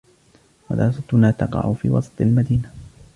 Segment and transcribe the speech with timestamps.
[0.69, 2.69] مدرستنا تقع في وسط المدينة.